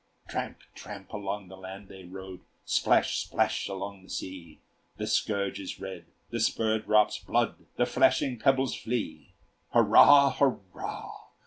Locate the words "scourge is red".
5.05-6.07